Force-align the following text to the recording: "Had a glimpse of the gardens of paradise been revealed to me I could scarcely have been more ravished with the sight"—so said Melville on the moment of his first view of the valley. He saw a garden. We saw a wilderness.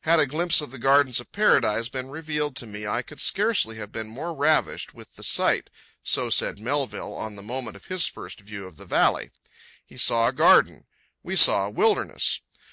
"Had 0.00 0.18
a 0.18 0.26
glimpse 0.26 0.60
of 0.60 0.72
the 0.72 0.80
gardens 0.80 1.20
of 1.20 1.30
paradise 1.30 1.88
been 1.88 2.10
revealed 2.10 2.56
to 2.56 2.66
me 2.66 2.88
I 2.88 3.02
could 3.02 3.20
scarcely 3.20 3.76
have 3.76 3.92
been 3.92 4.08
more 4.08 4.34
ravished 4.34 4.94
with 4.94 5.14
the 5.14 5.22
sight"—so 5.22 6.28
said 6.28 6.58
Melville 6.58 7.14
on 7.14 7.36
the 7.36 7.42
moment 7.44 7.76
of 7.76 7.86
his 7.86 8.04
first 8.04 8.40
view 8.40 8.66
of 8.66 8.78
the 8.78 8.84
valley. 8.84 9.30
He 9.84 9.96
saw 9.96 10.26
a 10.26 10.32
garden. 10.32 10.86
We 11.22 11.36
saw 11.36 11.66
a 11.66 11.70
wilderness. 11.70 12.40